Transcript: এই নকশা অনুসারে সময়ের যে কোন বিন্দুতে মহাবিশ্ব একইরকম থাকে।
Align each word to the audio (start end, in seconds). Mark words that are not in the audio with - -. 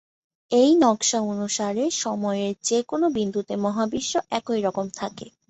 এই 0.51 0.71
নকশা 0.81 1.19
অনুসারে 1.31 1.83
সময়ের 1.97 2.53
যে 2.63 2.79
কোন 2.83 3.01
বিন্দুতে 3.13 3.53
মহাবিশ্ব 3.57 4.13
একইরকম 4.31 4.85
থাকে। 4.95 5.27